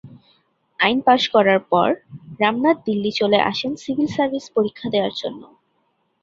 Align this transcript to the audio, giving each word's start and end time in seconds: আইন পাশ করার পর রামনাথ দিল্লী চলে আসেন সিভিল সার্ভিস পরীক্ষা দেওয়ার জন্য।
আইন 0.79 0.97
পাশ 1.07 1.21
করার 1.33 1.59
পর 1.71 1.89
রামনাথ 2.39 2.77
দিল্লী 2.87 3.11
চলে 3.19 3.39
আসেন 3.51 3.71
সিভিল 3.83 4.09
সার্ভিস 4.15 4.45
পরীক্ষা 4.55 4.87
দেওয়ার 4.93 5.13
জন্য। 5.21 5.41